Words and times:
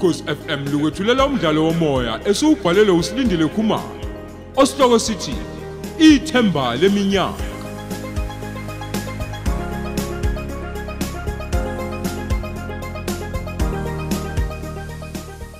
ukhosi 0.00 0.24
FM 0.24 0.72
lukwethulela 0.72 1.26
umdlalo 1.26 1.64
womoya 1.64 2.20
esiubhalelwe 2.28 2.92
usilindile 2.98 3.46
Khumalo 3.48 4.00
osihloko 4.56 4.98
sithi 4.98 5.34
ithemba 5.98 6.76
leminyaka. 6.76 7.44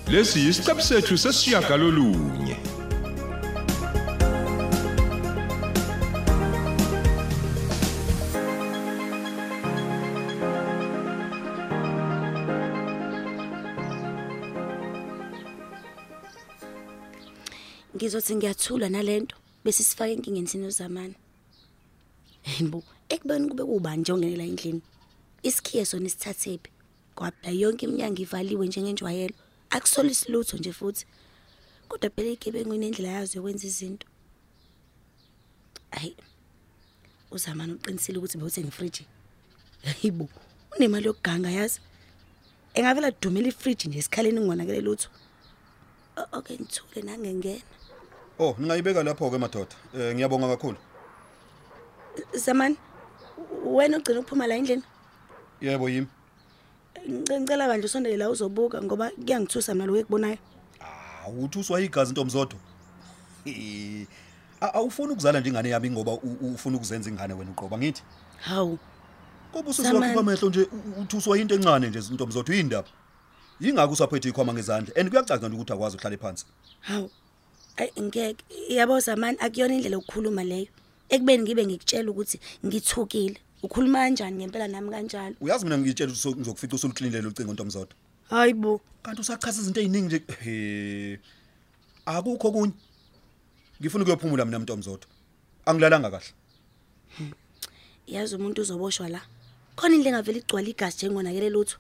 Lesi 0.09 0.49
isiqebu 0.49 0.83
sethu 0.83 1.19
sesishiyagalolunye 1.19 2.40
ngizothi 17.97 18.37
ngiyathula 18.37 18.89
nalento 18.89 19.37
bese 19.65 19.83
sifake 19.85 20.13
enkingeni 20.13 20.49
sino 20.49 20.71
zamani 20.71 21.15
yimbo 22.47 22.83
ekubeni 23.09 23.49
kube 23.49 23.65
kubani 23.65 24.01
nje 24.03 24.13
ongenela 24.13 24.45
endlini? 24.45 24.83
Isikhiye 25.43 25.85
sona 25.85 26.07
isithathephi 26.07 26.71
kwaphela 27.15 27.51
yonke 27.63 27.87
iminyango 27.87 28.23
ivaliwe 28.23 28.67
njengenjwayelo. 28.67 29.35
Akusole 29.71 30.11
isilutho 30.11 30.57
nje 30.57 30.73
futhi. 30.73 31.07
Kodwa 31.89 32.11
phela 32.11 32.31
igebengu 32.31 32.75
inendlela 32.75 33.09
yazo 33.09 33.39
yokwenza 33.39 33.67
izinto. 33.67 34.07
Ayi 35.91 36.17
uzamani 37.31 37.73
uqinisile 37.73 38.19
ukuthi 38.19 38.39
bewuthenga 38.39 38.69
ifriji 38.69 39.07
hayibo 39.85 40.29
unemali 40.77 41.07
yokuganga 41.07 41.51
yazi? 41.51 41.81
Engavela 42.75 43.11
dumela 43.11 43.49
ifriji 43.49 43.89
nje 43.89 43.99
esikhaleni 43.99 44.41
ngingonakele 44.41 44.81
lutho 44.81 45.09
O- 46.17 46.39
okay 46.39 46.57
ngithule 46.57 47.03
nangengena 47.03 47.63
Oh, 48.41 48.55
ningayibeka 48.59 49.03
lapho 49.05 49.31
ke 49.31 49.39
madoda. 49.39 49.77
Eh 49.95 50.15
ngiyabonga 50.15 50.49
kakhulu. 50.57 50.77
zamani 52.35 52.77
wena 53.65 53.99
ugcina 53.99 54.21
ukuphuma 54.21 54.47
la 54.47 54.55
endlini 54.57 54.83
Yebo 55.61 55.89
yimi. 55.89 56.07
Ngice- 57.09 57.41
ngicela 57.41 57.67
kanje 57.69 57.87
usondele 57.87 58.17
la 58.17 58.31
uzobuka 58.31 58.83
ngoba 58.83 59.11
kuyangithusa 59.11 59.75
mina 59.75 59.87
lokho 59.87 60.01
ekubonayo 60.01 60.39
Ah, 60.81 61.29
uthi 61.29 61.59
uswa 61.59 61.81
igazi 61.81 62.11
intomzodo. 62.13 62.57
Eh, 63.47 64.07
a- 64.61 64.73
Awufuni 64.75 65.13
ukuzala 65.13 65.41
nje 65.41 65.49
ingane 65.51 65.69
yami 65.71 65.91
ngoba 65.91 66.13
u- 66.13 66.37
u- 66.41 66.55
ufuna 66.55 66.77
ukuzenza 66.77 67.11
ingane 67.11 67.35
wena 67.35 67.51
uqoba 67.51 67.79
ngithi. 67.79 68.03
hawu 68.41 68.79
Ngoba 69.53 69.73
Zamani. 69.73 69.97
usuzokhipha 69.99 70.21
amehlo 70.21 70.49
nje 70.49 70.63
u- 70.63 71.01
uthi 71.03 71.17
uswa 71.17 71.39
into 71.39 71.55
encane 71.55 71.89
nje 71.89 71.99
intomzodo 72.11 72.53
yindaba. 72.55 72.89
Yingakho 73.61 73.93
usaphethe 73.93 74.29
ikhwama 74.29 74.53
ngezandla 74.55 74.97
and 74.97 75.11
kuyacaca 75.11 75.47
nje 75.49 75.57
ukuthi 75.57 75.73
akwazi 75.73 75.97
ukuhlala 75.97 76.17
phansi. 76.19 76.47
hawu 76.81 77.11
ayi 77.81 77.91
ngeke 78.07 78.45
yabo 78.77 79.01
zamani 79.01 79.39
akuyona 79.45 79.75
indlela 79.75 79.97
yokukhuluma 79.97 80.45
leyo 80.45 80.71
ekubeni 81.15 81.43
ngibe 81.43 81.63
ngikutshela 81.67 82.11
ukuthi 82.11 82.37
ngithukile 82.67 83.39
ukhuluma 83.65 83.99
kanjani 84.05 84.37
ngempela 84.37 84.69
nami 84.69 84.91
kanjalo 84.95 85.35
Uyazi 85.41 85.65
mina 85.65 85.79
ngitshela 85.79 86.13
ukuthi 86.13 86.37
ngizokufica 86.39 86.75
usuluqinile 86.77 87.29
ucingo 87.29 87.53
intomzodo. 87.53 87.95
hayibo 88.31 88.81
Kanti 89.03 89.21
usachaza 89.21 89.61
izinto 89.61 89.81
eziningi 89.81 90.07
nje. 90.07 90.19
He. 90.45 91.19
Akukho 92.05 92.53
kunye. 92.53 92.75
Ngifuna 93.81 94.03
ukuyophumula 94.05 94.45
mina 94.45 94.59
mntomzodo. 94.59 95.07
Angilalanga 95.67 96.11
kahle. 96.11 96.33
yazi 98.07 98.35
umuntu 98.37 98.63
uzoboshwa 98.63 99.09
la 99.09 99.21
khona 99.77 99.95
indle 99.95 100.11
engavela 100.11 100.39
igcwala 100.39 100.69
igazi 100.69 100.97
njengonakele 100.97 101.49
lutho 101.51 101.79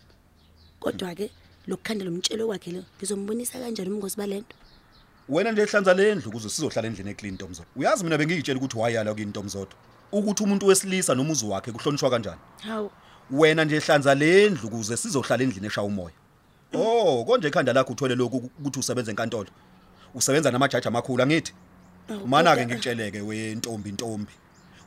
kodwa 0.80 1.14
ke 1.18 1.26
lokukhandela 1.66 2.10
umtshelo 2.10 2.48
wakhe 2.48 2.70
lo 2.70 2.82
ngizombonisa 2.96 3.58
kanjani 3.58 3.90
ubungozi 3.90 4.16
balento 4.16 4.54
Wena 5.30 5.52
nje 5.52 5.62
ehlanza 5.62 5.94
lendlu 5.94 6.28
ukuze 6.28 6.48
sizohlala 6.48 6.88
endlini 6.88 7.10
eclean 7.10 7.34
Ntomzodo. 7.34 7.68
Uyazi 7.76 8.04
mina 8.04 8.18
bengiyitshela 8.18 8.58
ukuthi 8.58 8.78
wayala 8.78 9.14
kini 9.14 9.30
Ntomzodo. 9.30 9.74
Ukuthi 10.12 10.42
umuntu 10.42 10.66
wesilisa 10.66 11.14
nomuzi 11.14 11.46
wakhe 11.46 11.72
kuhlonishwa 11.72 12.10
kanjani. 12.10 12.40
hawu 12.62 12.90
Wena 13.30 13.64
nje 13.64 13.76
ehlanza 13.76 14.14
lendlu 14.14 14.68
ukuze 14.68 14.96
sizohlala 14.96 15.42
endlini 15.42 15.66
eshaya 15.66 15.86
umoya. 15.86 16.14
Oh, 16.74 17.24
konje 17.24 17.48
ikhanda 17.48 17.72
lakho 17.72 17.92
uthole 17.92 18.14
lokhu 18.14 18.36
ukuthi 18.36 18.80
usebenza 18.80 19.10
enkantolo. 19.10 19.50
Usebenza 20.14 20.50
namajaji 20.50 20.88
amakhulu 20.88 21.22
angithi. 21.22 21.54
Mana 22.26 22.56
ke 22.56 22.66
ngikutsheleke 22.66 23.20
we 23.20 23.54
ntombi. 23.54 24.32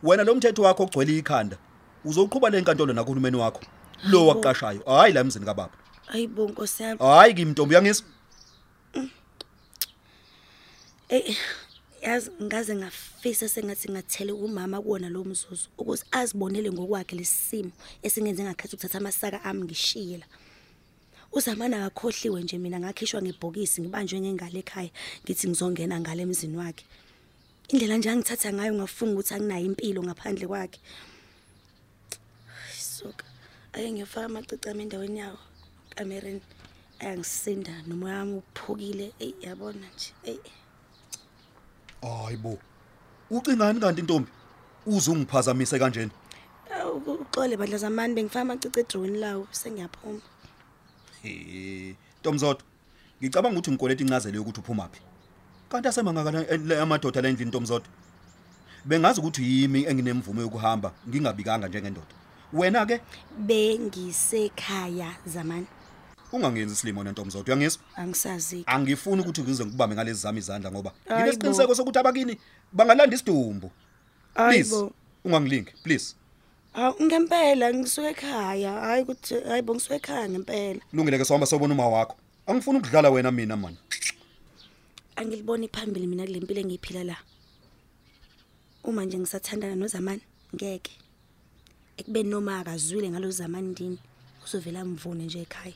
Wena 0.04 0.24
lo 0.24 0.36
mthetho 0.36 0.62
wakho 0.62 0.84
ogcwele 0.84 1.18
ikhanda. 1.18 1.58
Uzoqhubha 2.06 2.50
le 2.50 2.62
nkantolo 2.62 2.94
nakuhulumeni 2.94 3.38
wakho. 3.38 3.62
Lo 4.04 4.28
waqashayo. 4.28 4.84
Hayi 4.86 5.14
la 5.14 5.22
emzini 5.22 5.46
kababa. 5.46 5.74
hayibo 6.06 6.48
nkosi 6.48 6.84
yami 6.84 7.00
Hayi 7.00 7.34
kimi 7.34 7.52
ntombi 7.52 7.76
yangizwa. 7.76 8.08
Eh 11.14 11.38
yazi 12.02 12.32
ngaze 12.42 12.76
ngafisa 12.76 13.50
sengathi 13.50 13.92
ngathele 13.92 14.32
umama 14.32 14.82
kuona 14.82 15.10
lo 15.10 15.24
mzuzu 15.24 15.70
ukuze 15.78 16.04
azibonele 16.12 16.70
ngokwakhe 16.72 17.16
lesimo 17.16 17.72
esingenze 18.02 18.42
ngakhetha 18.44 18.74
ukuthatha 18.74 18.98
amasaka 18.98 19.38
ami 19.46 19.62
ngishiyela. 19.64 20.26
Uzamana 21.32 21.86
akakhohliwe 21.86 22.42
nje 22.42 22.58
mina 22.58 22.80
ngakhishwa 22.80 23.22
ngebhokisi 23.22 23.82
ngibanjwe 23.82 24.18
ngengalo 24.20 24.58
ekhaya 24.64 24.92
ngithi 25.24 25.46
ngizongena 25.48 26.02
ngale 26.02 26.22
emzini 26.26 26.58
wakhe. 26.58 26.86
Indlela 27.70 27.98
nje 27.98 28.10
angithatha 28.10 28.50
ngayo 28.54 28.74
ngafunga 28.74 29.14
ukuthi 29.14 29.34
anginayo 29.34 29.66
impilo 29.70 30.02
ngaphandle 30.04 30.48
kwakhe. 30.50 30.80
Suka. 32.74 33.26
Ake 33.74 33.88
ngiyofaka 33.92 34.26
amacici 34.26 34.70
ami 34.70 34.82
endaweni 34.84 35.20
yawo 35.20 35.40
kamereni. 35.96 36.42
Ayangisinda 37.00 37.74
nomoya 37.88 38.18
wami 38.18 38.36
uphukile. 38.42 39.14
Eyi 39.20 39.36
yabona 39.46 39.88
nje. 39.94 40.12
Eyi 40.32 40.63
Hayibo. 42.04 42.58
Ucingani 43.32 43.80
kanti 43.80 44.02
intombi? 44.02 44.30
Uze 44.86 45.12
ungiphazamise 45.12 45.80
kanjena. 45.80 46.12
Uxole 47.06 47.58
bandla 47.58 47.78
zamani 47.78 48.14
bengifaka 48.16 48.42
amacici 48.42 48.80
edrone 48.80 49.18
lawo 49.20 49.48
sengiyaphuma 49.52 50.20
Eh, 51.24 51.96
Ntomzodo. 52.20 52.60
Ngicabanga 53.22 53.60
ukuthi 53.60 53.72
ngikoleta 53.72 54.04
incazelo 54.04 54.38
yokuthi 54.38 54.60
uphuma 54.60 54.90
phi. 54.90 55.02
Kanti 55.70 55.88
asemangaka 55.88 56.30
amadoda 56.82 57.22
la 57.22 57.30
endlini 57.30 57.50
Ntomzodo. 57.50 57.86
Bengazi 58.86 59.20
ukuthi 59.20 59.44
yimi 59.44 59.86
enginemvume 59.86 60.42
yokuhamba 60.42 60.92
ngingabikanga 61.08 61.68
njengendoda. 61.68 62.14
Wena 62.54 62.86
ke 62.86 63.00
bengisekhaya 63.38 65.16
zamani 65.26 65.68
ungangenzi 66.34 66.74
isilimo 66.74 67.04
nentomzodo 67.04 67.46
uyangizwa? 67.48 67.82
angisazi 67.96 68.64
Angifuni 68.66 69.22
ukuthi 69.22 69.42
ngize 69.42 69.66
ngikubambe 69.66 69.96
ngalezi 69.96 70.22
zami 70.22 70.40
izandla 70.40 70.72
ngoba 70.72 70.92
Hayibo. 71.06 71.22
nginesiqiniseko 71.22 71.76
sokuthi 71.76 72.00
abakini 72.00 72.38
bangalanda 72.74 73.16
isidumbu. 73.16 73.72
Please, 74.34 74.70
Hayibo. 74.76 74.92
ungangilingi, 75.26 75.72
please. 75.84 76.16
hawu 76.74 77.04
ngempela 77.04 77.74
ngisuke 77.74 78.10
ekhaya 78.10 78.72
hayi 78.72 79.04
ukuthi 79.04 79.36
hayibo 79.50 79.74
ngisuke 79.76 79.96
ekhaya 79.96 80.30
ngempela 80.30 80.82
Lungile 80.94 81.18
ke 81.18 81.26
sohamba 81.26 81.46
sobona 81.48 81.74
uma 81.74 81.88
wakho. 81.90 82.16
Angifuni 82.48 82.78
ukudlala 82.80 83.10
wena 83.10 83.32
mina 83.32 83.58
man. 83.58 83.78
angiliboni 85.16 85.68
phambili 85.68 86.08
mina 86.08 86.26
kule 86.26 86.40
mpilo 86.40 86.60
engiyiphila 86.62 87.04
la 87.04 87.18
uma 88.84 89.06
nje 89.06 89.18
ngisathandana 89.20 89.76
nozamani 89.76 90.22
ngeke 90.56 90.92
ekubeni 91.98 92.30
noma 92.30 92.60
akazwile 92.60 93.10
ngalo 93.10 93.32
zamani 93.32 93.68
ndini 93.68 94.00
uzovela 94.46 94.86
mvune 94.86 95.24
nje 95.26 95.42
ekhaya 95.42 95.74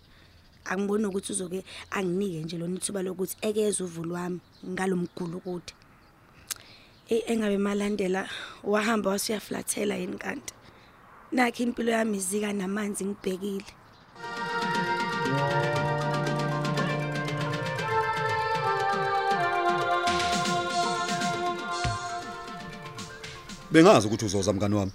angiboni 0.69 1.05
ukuthi 1.05 1.31
uzoke 1.31 1.63
anginike 1.91 2.44
nje 2.44 2.57
lona 2.57 2.75
ithuba 2.75 3.01
lokuthi 3.01 3.36
ekeze 3.41 3.83
uvu 3.83 4.03
lwami 4.03 4.39
ngalomgulo 4.65 5.39
kude. 5.39 5.74
Eh 7.09 7.24
engabe 7.31 7.57
malandela 7.57 8.30
wahamba 8.63 9.09
wasiyaflathela 9.09 9.95
yini 9.95 10.18
kanti? 10.18 10.53
Nakho 11.31 11.63
impilo 11.63 11.91
yami 11.91 12.18
izika 12.18 12.53
namanzi 12.53 13.06
ngibhekile. 13.06 13.71
Bengazi 23.71 24.07
ukuthi 24.07 24.25
uzoza 24.25 24.53
mngani 24.53 24.75
wami. 24.75 24.91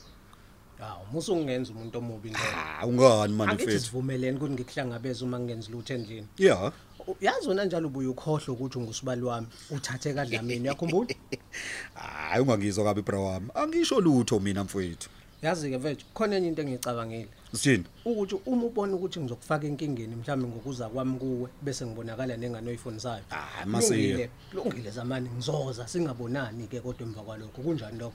Hawu, 1.12 1.20
musungenza 1.20 1.73
umuntu 1.73 1.99
omubi 1.99 2.31
ngeke. 2.31 2.43
Ah, 2.56 2.87
ungani 2.87 3.35
manje 3.35 3.53
Angithi 3.53 3.69
mfethu? 3.70 3.85
sivumelene 3.85 4.37
ukuthi 4.37 4.53
ngikuhlangabeze 4.53 5.25
uma 5.25 5.38
ngenza 5.41 5.70
lutho 5.70 5.94
endlini. 5.94 6.26
Yeah. 6.38 6.73
U- 7.06 7.17
Yazi 7.20 7.49
wena 7.49 7.64
njalo 7.64 7.88
ubuye 7.88 8.09
ukhohle 8.09 8.47
ukuthi 8.49 8.79
ungusibali 8.79 9.23
wami, 9.23 9.47
uthathe 9.70 10.14
kadlamini 10.14 10.69
yakhumbula? 10.69 11.14
Hayi 11.94 12.43
ungangizwa 12.43 12.85
kabi 12.85 13.03
bra 13.03 13.19
wami. 13.20 13.49
Angisho 13.55 14.00
lutho 14.00 14.41
mina 14.41 14.64
mfowethu. 14.64 15.09
Yazi 15.43 15.70
ke 15.70 15.79
mfethu, 15.79 16.06
khona 16.14 16.37
enye 16.37 16.49
into 16.49 16.62
engicabangile. 16.62 17.29
Sithini? 17.53 17.85
Ukuthi 18.05 18.37
uma 18.47 18.65
ubona 18.65 18.94
ukuthi 18.94 19.20
ngizokufaka 19.20 19.67
enkingeni 19.67 20.17
mhlawumbe 20.17 20.49
ngokuza 20.49 20.88
kwami 20.88 21.19
kuwe 21.19 21.49
bese 21.62 21.87
ngibonakala 21.87 22.37
nengane 22.37 22.69
oyifunisayo. 22.70 23.25
Ah, 23.31 23.67
masiye. 23.67 24.08
Lungile, 24.08 24.31
lungile 24.55 24.91
zamani 24.91 25.29
ngizoza 25.31 25.88
singabonani 25.88 26.67
ke 26.69 26.81
kodwa 26.81 27.06
emva 27.06 27.23
kwalokho 27.23 27.62
kunjani 27.62 27.99
lokho? 27.99 28.15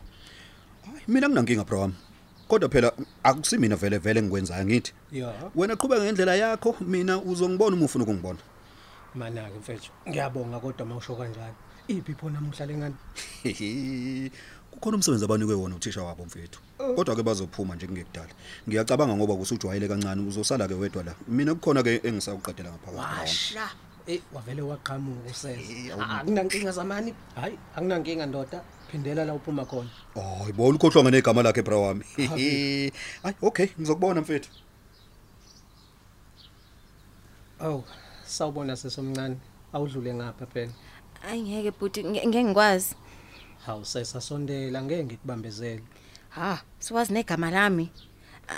Hayi 0.85 1.03
mina 1.07 1.27
nginankinga 1.29 1.63
bra 1.63 1.79
wami. 1.79 1.93
Kodwa 2.47 2.69
phela 2.69 2.91
akusimina 3.23 3.75
vele 3.75 3.97
vele 3.97 4.19
engikwenzayo 4.19 4.65
ngithi. 4.65 4.93
Ya 5.11 5.33
wena 5.55 5.75
qhubeka 5.75 6.03
ngendlela 6.03 6.35
yakho 6.35 6.75
mina 6.81 7.17
uzongibona 7.17 7.75
uma 7.75 7.85
ufuna 7.85 8.03
ukungibona. 8.03 8.39
Mana-ke 9.15 9.59
mfethu 9.59 9.91
ngiyabonga 10.09 10.59
kodwa 10.59 10.85
mawusho 10.85 11.15
kanjani 11.15 11.55
iphi 11.87 12.13
pho 12.13 12.29
namuhla 12.29 12.65
lengane 12.65 12.95
kukhona 14.71 14.97
umsebenzi 14.97 15.25
abanikwe 15.25 15.55
wona 15.55 15.75
uthisha 15.75 16.03
wabo 16.03 16.25
mfethu. 16.25 16.59
Kodwa 16.95 17.15
ke 17.15 17.23
bazophuma 17.23 17.75
nje 17.75 17.87
kungekudala. 17.87 18.33
Ngiyacabanga 18.67 19.15
ngoba 19.15 19.35
kusujwayele 19.35 19.87
kancane 19.87 20.21
uzosala 20.21 20.67
ke 20.67 20.73
wedwa 20.73 21.03
la. 21.03 21.15
Mina 21.27 21.55
kukhona 21.55 21.83
ke 21.83 22.01
engisakuqedela 22.03 22.69
ngaphakathi 22.69 22.95
kwami. 22.95 23.19
washa 23.19 23.69
eyi 24.07 24.21
wavele 24.33 24.61
waqhamuka 24.61 25.29
useza 25.31 26.09
akunankinga 26.19 26.71
zamani? 26.71 27.13
Hhayi 27.35 27.57
akunankinga 27.75 28.25
ndoda. 28.25 28.61
Phindela 28.91 29.25
la 29.25 29.33
uphuma 29.33 29.65
khona. 29.65 29.89
Hayi 30.15 30.53
bona 30.53 30.75
ukhohlwa 30.77 31.11
negama 31.11 31.43
lakhe 31.43 31.61
bra 31.61 31.77
wami. 31.77 32.03
Hayi. 32.29 32.91
Okay 33.41 33.67
ngizokubona 33.79 34.21
mfethu. 34.21 34.49
Awu 37.59 37.83
sawubona 38.25 38.75
sesomncane. 38.75 39.37
Awudlule 39.73 40.13
ngapha 40.13 40.45
phela 40.45 40.71
Ayi 41.29 41.41
ngeke 41.41 41.71
bhuti 41.71 42.03
nge- 42.03 42.27
ngeke 42.27 42.43
ngikwazi. 42.43 42.95
hawu 43.65 43.85
sesasondela 43.85 44.81
ngeke 44.83 45.03
ngikubambezele. 45.03 45.83
Ha, 46.29 46.61
siwazi 46.79 47.13
negama 47.13 47.51
lami. 47.51 47.89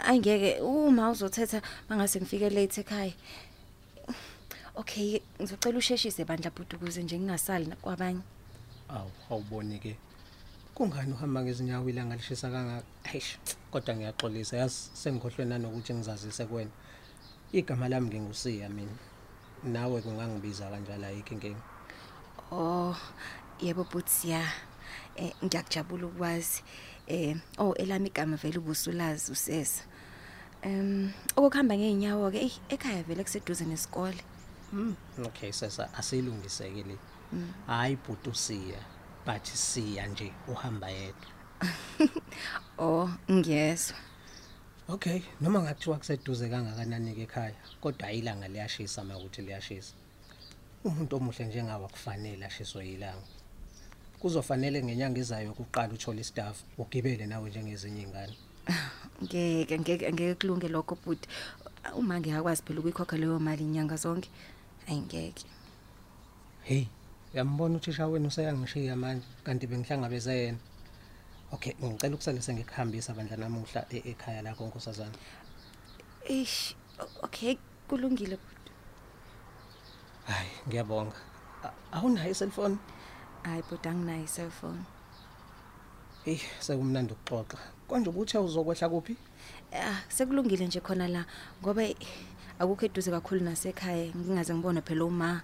Ayi 0.05 0.19
ngeke 0.19 0.59
uma 0.61 1.09
uzothetha 1.09 1.61
mangase 1.89 2.19
ngifike 2.19 2.49
late 2.49 2.81
ekhaya. 2.81 3.13
Okay, 4.79 5.19
ngizocela 5.41 5.77
usheshise 5.77 6.25
bandla 6.25 6.49
bhuti 6.55 6.75
ukuze 6.75 7.03
nje 7.03 7.19
ngingasali 7.19 7.65
na- 7.65 7.75
kwabanye. 7.75 8.21
awu 8.89 9.11
awuboni-ke 9.29 9.95
kungani 10.75 11.13
uhamba 11.13 11.41
ngezinyawo 11.43 11.89
ilanga 11.89 12.15
lishisa 12.15 12.49
kangaka 12.49 12.85
eish 13.13 13.37
kodwa 13.71 13.93
ngiyaxolisa 13.95 14.57
yazi 14.57 14.79
sengikhohlwe 15.01 15.45
nanokuthi 15.45 15.93
ngizazise 15.93 16.45
kuwena 16.45 16.71
igama 17.51 17.89
lami 17.89 18.07
ngingusiya 18.07 18.69
mina 18.69 18.95
nawe 19.63 20.01
kungangibiza 20.01 20.69
kanjalo 20.71 21.05
ayikho 21.07 21.33
inkinga 21.35 21.61
Oh, 22.51 22.95
yebo 23.61 23.83
bhuti 23.83 24.29
ya. 24.33 24.41
Eh 25.15 25.31
ngiyakujabula 25.43 26.07
ukwazi. 26.07 26.63
Eh 27.07 27.37
oh 27.59 27.73
elami 27.77 28.07
igama 28.09 28.35
vele 28.41 28.57
ubusulazi 28.57 29.31
usesa. 29.31 29.83
Em 30.63 31.11
ukuhamba 31.37 31.77
ngeenyawo 31.77 32.31
ke 32.31 32.49
ekhaya 32.73 33.03
vele 33.03 33.21
kuseduze 33.23 33.65
nesikole. 33.69 34.17
Mm, 34.73 34.95
okay 35.25 35.51
sesa 35.51 35.93
asiyilungiseke 35.93 36.83
le. 36.83 36.97
Hayi 37.67 37.95
bhuti 37.95 38.29
usiya 38.29 38.79
but 39.25 39.43
siya 39.45 40.07
nje 40.07 40.31
uhamba 40.47 40.89
yedwa. 40.89 41.29
Oh, 42.77 43.09
ngiyezwa. 43.31 43.97
okay 44.87 45.21
noma 45.41 45.59
ngathiwa 45.61 45.97
kuseduze 45.97 46.49
kangakanani-ke 46.49 47.21
ekhaya 47.21 47.55
kodwa 47.81 48.11
ilanga 48.11 48.47
liyashisa 48.47 49.01
uma 49.01 49.17
ukuthi 49.17 49.41
liyashisa. 49.41 49.93
Umuntu 50.83 51.15
omuhle 51.15 51.45
njengawe 51.45 51.85
akufanele 51.85 52.45
ashiswe 52.45 52.87
yilanga. 52.87 53.27
Kuzofanele 54.19 54.83
ngenyanga 54.83 55.19
ezayo 55.19 55.53
kuqala 55.53 55.93
uthole 55.93 56.21
istaff 56.21 56.63
ugibele 56.77 57.25
nawe 57.27 57.49
njengezinye 57.49 58.01
iy'ngane. 58.01 58.35
Ngeke 59.23 59.79
ngeke 59.79 60.13
ngeke 60.13 60.35
kulunge 60.35 60.67
lokho 60.67 60.95
bhuti. 60.95 61.27
Uma 61.95 62.19
ngiyakwazi 62.19 62.63
phela 62.63 62.79
ukuyikhokha 62.79 63.17
leyo 63.17 63.39
mali 63.39 63.63
inyanga 63.63 63.95
zonke. 63.95 64.29
Ayingeke. 64.89 65.45
heyi 66.63 66.87
uyambona 67.33 67.75
uthisha 67.77 68.07
wenu 68.07 68.27
useyangishiya 68.27 68.95
manje 68.95 69.25
kanti 69.43 69.67
bengihlangabeze 69.67 70.33
yena 70.37 70.57
okay 71.51 71.73
ngicela 71.83 72.15
ukusale 72.15 72.41
sengikuhambisa 72.41 73.13
bandla 73.13 73.37
namuhla 73.37 73.85
e- 73.89 74.03
ekhaya 74.11 74.41
lakho 74.41 74.65
nkosazana 74.67 75.15
Eish, 76.29 76.75
o- 76.99 77.25
okay, 77.25 77.55
kulungile 77.87 78.35
bhuti. 78.37 78.71
hayi 80.27 80.49
ngiyabonga 80.67 81.15
A- 81.63 81.73
awunayo 81.97 82.31
iselfoni 82.31 82.77
Hayi 83.43 83.61
bhuti 83.69 83.87
anginayo 83.89 84.27
cellphone. 84.27 84.81
eyi 86.25 86.41
sekumnandi 86.59 87.13
ukuxoxa 87.13 87.57
konje 87.87 88.09
ukuthi 88.09 88.37
awuzokwehla 88.37 88.89
kuphi 88.89 89.15
Ah, 89.73 90.01
sekulungile 90.09 90.67
nje 90.67 90.79
khona 90.81 91.07
la 91.07 91.25
ngoba 91.61 91.83
eh, 91.83 91.95
akukho 92.59 92.85
eduze 92.85 93.11
kakhulu 93.11 93.41
nasekhaya 93.43 94.11
ngingaze 94.15 94.53
ngibone 94.53 94.81
phela 94.81 95.05
uma. 95.05 95.41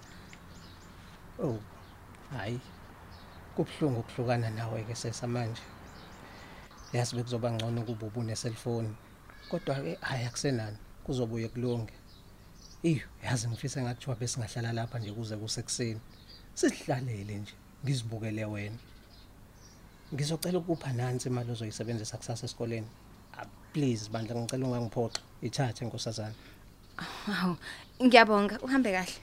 oh 1.40 1.58
hayi 2.32 2.60
kubuhlungu 3.56 4.00
ukuhlukana 4.00 4.50
nawe-ke 4.50 4.94
sesamanje. 4.94 5.62
Yazi 6.92 7.16
bekuzoba 7.16 7.52
ngcono 7.52 7.82
kuba 7.88 8.06
ubuneselfoni 8.06 8.92
kodwa-ke 9.48 9.98
hhayi 10.00 10.24
akusenani 10.26 10.76
kuzobuye 11.04 11.48
kulunge 11.48 11.94
iyo 12.82 13.06
yazi 13.24 13.48
ngifise 13.48 13.82
ngathiwa 13.82 14.16
besingahlala 14.16 14.72
lapha 14.72 14.98
nje 14.98 15.12
kuze 15.12 15.36
kusekuseni 15.36 16.00
sihlalele 16.54 17.34
nje 17.38 17.54
ngizibukele 17.84 18.44
wena. 18.44 18.78
Ngizocela 20.14 20.58
ukupha 20.58 20.92
nansi 20.92 21.28
imali 21.28 21.50
ozoyisebenzisa 21.50 22.16
kusasa 22.16 22.44
esikoleni. 22.46 22.88
Ah, 23.38 23.46
please 23.72 24.10
bandla 24.10 24.34
ngicela 24.36 24.66
ungangiphoxa 24.66 25.20
ithathe 25.42 25.84
nkosazana. 25.84 26.34
Hawu, 26.96 27.56
ngiyabonga, 28.02 28.60
uhambe 28.62 28.92
kahle. 28.92 29.16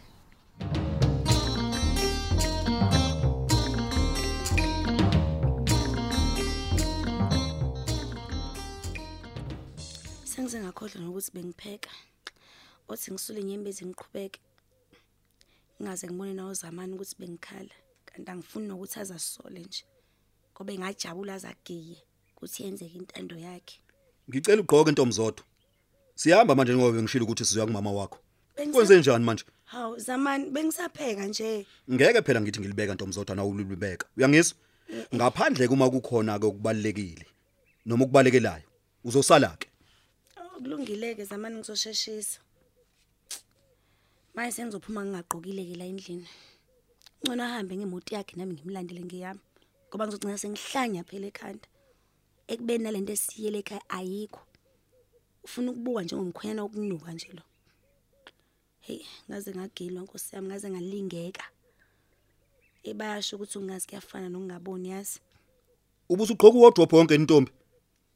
Sengize 10.24 10.60
ngakhohlwa 10.60 11.02
nokuthi 11.02 11.32
bengipheka. 11.34 11.92
Othi 12.88 13.12
ngisule 13.12 13.40
inyembezi 13.42 13.86
ngiqhubeke. 13.86 14.40
Ngingaze 15.82 16.08
ngibone 16.08 16.34
nawo 16.34 16.54
zamani 16.54 16.94
ukuthi 16.94 17.16
bengikhala. 17.20 17.76
Kanti 18.06 18.32
angifuni 18.32 18.68
nokuthi 18.68 19.00
azasole 19.00 19.60
nje. 19.60 19.84
Ngoba 20.54 20.74
engajabula 20.74 21.34
azagiye 21.34 21.98
ukuthi 22.36 22.64
yenzeke 22.64 22.98
intando 22.98 23.36
yakhe. 23.36 23.80
ngicela 24.30 24.62
ugqoke 24.62 24.90
intomzodo 24.90 25.44
siyahamba 26.16 26.56
manje 26.56 26.76
ngoba 26.76 26.92
bengishilo 26.92 27.24
ukuthi 27.26 27.46
sizoya 27.46 27.66
kumama 27.66 27.92
wakho 27.92 28.20
Bengisa- 28.58 28.72
kwenze 28.74 29.00
njani 29.00 29.26
manje 29.26 29.44
Hawu 29.66 29.98
zamani 30.00 30.50
bengisapheka 30.50 31.26
nje. 31.26 31.66
ngeke 31.92 32.22
phela 32.22 32.42
ngithi 32.42 32.60
ngilibeka 32.60 32.94
ntomzodo 32.94 33.36
na 33.36 33.46
ulibeka 33.46 34.08
uyangizwa 34.18 34.58
ngaphandle 35.16 35.68
kuma 35.68 35.90
kukhona 35.90 36.40
ke 36.40 36.46
okubalekile 36.46 37.26
noma 37.86 38.06
ukubalekelayo 38.06 38.64
uzosala 39.04 39.58
ke 39.60 39.68
Oh, 40.38 40.60
Kulungileke 40.62 41.26
zamani 41.26 41.56
ngizosheshisa. 41.56 42.40
Manje 44.36 44.52
sengizophuma 44.56 45.02
ngingaqokile 45.06 45.66
ke 45.66 45.76
la 45.78 45.86
endlini. 45.86 46.28
Ngcono 47.26 47.44
ahambe 47.44 47.76
ngemoto 47.78 48.16
yakhe 48.16 48.36
nami 48.38 48.54
ngimlandele 48.54 49.02
ngiyami. 49.02 49.40
Ngoba 49.90 50.06
ngizogcina 50.08 50.38
sengihlanya 50.38 51.04
phela 51.04 51.28
ekhanda. 51.28 51.68
Ekubeni 52.48 52.84
nalento 52.84 53.14
esiyele 53.14 53.60
ekhaya 53.60 53.82
ayikho. 53.90 54.42
Ufuna 55.44 55.72
ukubuka 55.72 56.02
njengomkhwenyana 56.04 56.62
okunuka 56.64 57.12
nje 57.14 57.28
lo. 57.34 57.42
Hey, 58.80 59.00
ngaze 59.30 59.52
ngagilwa 59.52 60.04
Nkosi 60.04 60.36
yami, 60.36 60.48
ngaze 60.48 60.70
ngalingeka. 60.70 61.44
Ebayasho 62.84 63.36
ukuthi 63.36 63.58
ungazi 63.58 63.88
kuyafana 63.88 64.30
nokungaboni 64.30 64.90
yazi. 64.90 65.20
ubusugqoka 66.10 66.58
uwardrobe 66.58 66.96
wonke 66.98 67.16
intombi 67.16 67.52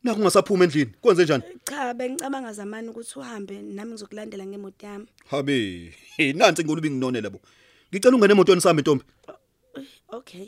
naku 0.03 0.19
ungasaphuma 0.19 0.63
endlini 0.63 0.91
kwenze 1.01 1.23
njani 1.23 1.43
Cha, 1.63 1.93
bengicabanga 1.93 2.53
zamani 2.53 2.89
ukuthi 2.89 3.19
uhambe 3.19 3.61
nami 3.61 3.91
ngizokulandela 3.91 4.45
ngemoto 4.45 4.85
yami. 4.87 5.07
habe 5.29 5.93
hey 6.15 6.33
nansi 6.33 6.63
ngolubi 6.63 6.89
nginonela 6.91 7.29
bo 7.29 7.39
ngicela 7.91 8.15
ungene 8.15 8.31
emotweni 8.33 8.61
sami 8.61 8.79
intombi 8.79 9.03
Uy, 9.75 9.85
Okay. 10.09 10.47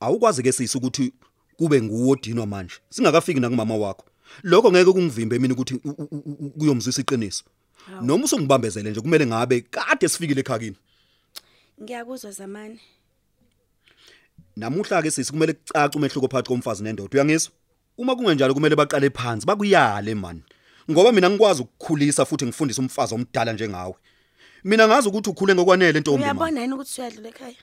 awukwazi 0.00 0.42
ke 0.42 0.52
sisi 0.52 0.78
ukuthi 0.78 1.12
kube 1.56 1.82
nguwo 1.82 2.16
dinwa 2.16 2.46
manje 2.46 2.74
singakafiki 2.90 3.40
nakumama 3.40 3.76
wakho 3.76 4.04
lokho 4.42 4.70
ngeke 4.70 4.92
kungivimbe 4.92 5.38
mina 5.38 5.54
ukuthi 5.54 5.74
u- 5.74 5.80
u- 5.84 6.08
u- 6.10 6.36
u- 6.46 6.50
kuyomzwisa 6.50 7.00
iqiniso. 7.00 7.44
Noma 8.02 8.24
usungibambezele 8.24 8.90
nje 8.90 9.00
kumele 9.00 9.26
ngabe 9.26 9.60
kade 9.60 10.08
sifikile 10.08 10.40
ekhakini. 10.40 10.76
Ngiyakuzwa 11.82 12.30
zamani. 12.32 12.80
namuhla 14.56 15.02
ke 15.02 15.10
sisi 15.10 15.32
kumele 15.32 15.52
kucace 15.52 15.98
umehluko 15.98 16.28
phakathi 16.28 16.48
komfazi 16.48 16.82
nendoda 16.82 17.10
uyangizwa? 17.14 17.52
Uma 17.98 18.16
kungenjalo 18.16 18.54
kumele 18.54 18.76
baqale 18.76 19.10
phansi 19.10 19.46
bakuyale 19.46 20.14
man. 20.14 20.42
Ngoba 20.90 21.12
mina 21.12 21.30
ngikwazi 21.30 21.62
ukukhulisa 21.62 22.24
futhi 22.24 22.44
ngifundise 22.46 22.80
umfazi 22.80 23.14
omdala 23.14 23.52
njengawe. 23.52 23.94
Mina 24.64 24.88
ngazi 24.88 25.08
ukuthi 25.08 25.30
ukhule 25.30 25.54
ngokwanele 25.54 26.00
ntombi 26.00 26.20
man. 26.24 26.36
Uyabona 26.36 26.60
yini 26.60 26.74
ukuthi 26.74 27.00
uyadlula 27.00 27.28
ekhaya? 27.28 27.54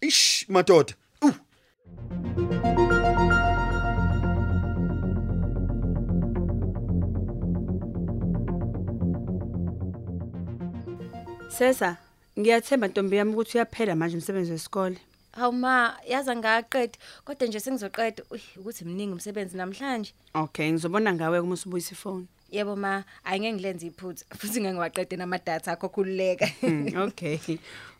ish 0.00 0.46
madoda. 0.48 0.94
Uh. 1.22 2.85
Sesa, 11.58 11.96
ngiyathemba 12.38 12.88
ntombi 12.88 13.16
yami 13.16 13.32
ukuthi 13.32 13.56
uyaphela 13.56 13.96
manje 13.96 14.16
umsebenzi 14.16 14.52
wesikole. 14.52 14.98
Hawu 15.32 15.52
ma, 15.52 15.96
yaza 16.08 16.36
ngaqeda, 16.36 16.98
kodwa 17.24 17.46
nje 17.48 17.60
sengizoqeda 17.60 18.22
uy, 18.30 18.40
ukuthi 18.56 18.84
mningi 18.84 19.12
umsebenzi 19.12 19.56
namhlanje. 19.56 20.12
Okay, 20.34 20.72
ngizobona 20.72 21.14
ngawe 21.14 21.38
uma 21.38 21.54
usubuyisa 21.54 21.92
ifoni. 21.92 22.26
Yebo 22.50 22.76
ma, 22.76 23.04
ayike 23.24 23.52
ngilenze 23.52 23.86
iphutha, 23.86 24.24
futhi 24.38 24.60
ngeke 24.60 24.72
ngiwaqede 24.72 25.16
namadatha 25.16 25.72
akho 25.72 25.88
khululeka. 25.88 26.46
Hmm, 26.60 26.92
okay. 27.08 27.38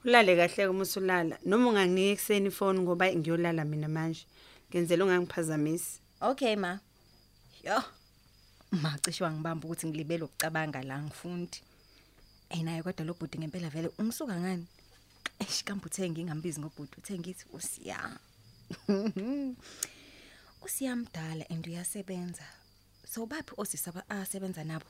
Ulale 0.05 0.37
kahle 0.37 0.67
uma 0.69 0.83
usulala. 0.83 1.39
Noma 1.45 1.71
unganginike 1.71 2.13
ekseni 2.13 2.49
ifoni 2.49 2.81
ngoba 2.81 3.09
ngiyolala 3.09 3.65
mina 3.65 3.89
manje. 3.89 4.27
Ngenzela 4.69 5.05
ungangiphazamisi. 5.05 6.01
Okay 6.21 6.57
ma. 6.57 6.79
Yo. 7.65 7.83
Ma 8.73 8.99
cishe 9.03 9.25
wangibamba 9.25 9.65
ukuthi 9.65 9.87
ngilibele 9.87 10.25
ukucabanga 10.25 10.83
la 10.83 11.03
ngifundi. 11.03 11.63
Eh 12.51 12.63
naye 12.63 12.83
kodwa 12.83 13.05
lo 13.05 13.15
bhuti 13.15 13.39
ngempela 13.39 13.71
vele 13.71 13.89
ungisuka 13.99 14.37
ngani? 14.41 14.67
Eish 15.41 15.65
kambe 15.65 15.87
uthe 15.87 16.11
ngingambizi 16.11 16.61
ngobhuti 16.61 16.99
uthe 16.99 17.19
ngithi 17.19 17.45
usiya. 17.53 18.19
Usiyamdala 20.65 21.45
and 21.51 21.67
uyasebenza. 21.67 22.47
So 23.05 23.27
baphi 23.27 23.53
osisaba 23.57 24.03
asebenza 24.09 24.65
nabo? 24.65 24.87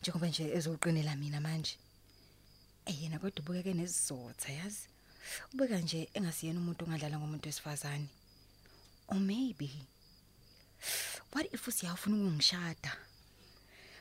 Njengoba 0.00 0.26
nje 0.28 0.52
ezoqinela 0.56 1.16
mina 1.16 1.40
manje. 1.40 1.76
Eh 2.86 3.02
yena 3.02 3.18
kodwa 3.18 3.40
ubukeke 3.40 3.74
nesizotha 3.74 4.52
yazi. 4.52 4.88
Ubeka 5.54 5.78
nje 5.78 6.08
engasiyena 6.14 6.60
umuntu 6.60 6.84
ongadlala 6.84 7.18
ngomuntu 7.18 7.46
wesifazane. 7.48 8.08
Or 9.08 9.18
maybe 9.18 9.70
What 11.32 11.46
if 11.52 11.68
usiyafuna 11.68 12.16
ukungishada? 12.16 12.92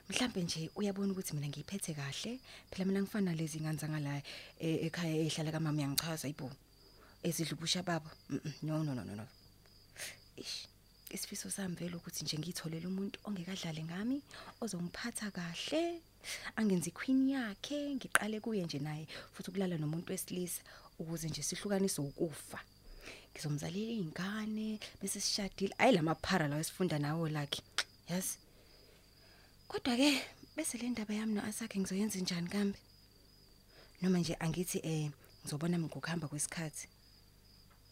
Mhlambe 0.10 0.44
nje 0.44 0.70
uyabona 0.76 1.12
ukuthi 1.14 1.34
mina 1.34 1.48
ngiyiphethe 1.48 1.94
kahle, 1.94 2.40
phela 2.70 2.86
mina 2.86 3.02
ngifana 3.02 3.34
lezi 3.34 3.60
ngane 3.60 3.88
ngala 3.90 4.22
ekhaya 4.62 5.16
ehlala 5.26 5.52
kamama 5.52 5.82
yangichaza 5.82 6.28
ibo. 6.28 6.52
Ezidlubusha 7.24 7.82
baba. 7.84 8.12
No 8.62 8.84
no 8.84 8.94
no 8.94 9.04
no. 9.04 9.26
Ish. 10.38 10.68
Isifiso 11.10 11.50
sami 11.50 11.76
vele 11.76 11.96
ukuthi 11.96 12.24
nje 12.24 12.38
ngitholele 12.38 12.88
umuntu 12.88 13.18
ongekadlali 13.26 13.84
ngami, 13.84 14.22
ozongiphatha 14.62 15.32
kahle, 15.32 16.02
angenzi 16.56 16.92
queen 16.92 17.30
yakhe, 17.30 17.96
ngiqale 17.96 18.40
kuye 18.40 18.64
nje 18.66 18.80
naye 18.80 19.08
futhi 19.34 19.50
ukulala 19.50 19.78
nomuntu 19.78 20.12
wesilisa 20.12 20.62
ukuze 21.00 21.28
nje 21.30 21.42
sihlukaniswe 21.44 22.06
ukufa. 22.06 22.60
ngizomzalela 23.32 23.92
izingane 23.94 24.80
bese 25.02 25.20
sishadile 25.20 25.74
ayi 25.78 25.96
lamaphara 25.96 26.48
lawo 26.48 26.62
esifunda 26.62 26.98
nawo 27.00 27.28
lakhe 27.30 27.62
yazi 28.10 28.38
kodwa 29.68 29.96
ke 29.96 30.22
bese 30.56 30.78
le 30.78 30.90
ndaba 30.90 31.14
yami 31.14 31.34
noasakhe 31.34 31.80
ngizoyenza 31.80 32.20
njani 32.20 32.50
kambe? 32.50 32.80
Noma 34.02 34.20
nje 34.20 34.36
angithi 34.40 34.80
eh 34.84 35.12
ngizobona 35.42 35.80
ngokuhamba 35.80 36.28
kwesikhathi. 36.28 36.88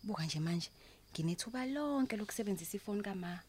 Buka 0.03 0.25
nje 0.25 0.39
manje 0.39 0.69
nginethuba 1.11 1.65
lonke 1.65 2.17
lokusebenzisa 2.17 2.77
ifoni 2.77 3.03
kama. 3.03 3.39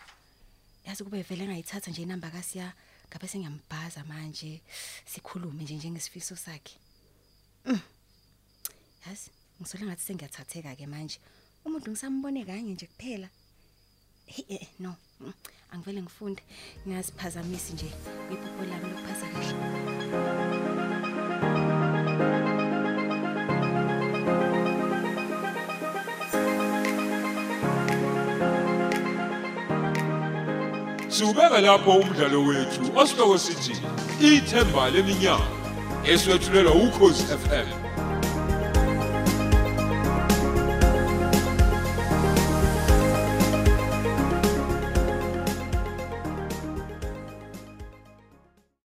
Yazi 0.84 1.04
kube 1.04 1.22
vele 1.22 1.46
ngayithatha 1.46 1.90
nje 1.90 2.02
inamba 2.02 2.30
kasiya 2.30 2.72
ngabe 3.08 3.28
sengiyambhaza 3.28 4.04
manje 4.04 4.62
sikhulume 5.06 5.62
nje 5.64 5.74
njengesifiso 5.76 6.36
sakhe. 6.36 6.76
Mm. 7.64 7.80
yazi 9.06 9.30
ngisola 9.60 9.84
ngathi 9.86 10.02
sengiyathatheka 10.02 10.76
ke 10.76 10.86
manje. 10.86 11.18
Umuntu 11.64 11.90
ngisambone 11.90 12.44
kanye 12.44 12.72
nje 12.72 12.86
kuphela. 12.86 13.28
Hey, 14.26 14.44
eh, 14.48 14.68
no 14.78 14.96
mm, 15.20 15.32
angivele 15.74 16.02
ngifunde 16.02 16.42
ngiyaziphazamisi 16.86 17.72
nje 17.72 17.88
kwiphupho 18.26 18.62
lami 18.70 18.86
lokuphatha 18.90 19.26
kahle. 19.32 19.54
Siubeka 31.08 31.60
lapho 31.60 31.90
umdlalo 31.90 32.44
wethu 32.48 32.82
osihloko 33.00 33.38
sithi 33.38 33.74
ithemba 34.20 34.90
leminyaka 34.90 35.48
eswetshulelwa 36.12 36.74
ukhozi 36.74 37.24
FM 37.42 37.83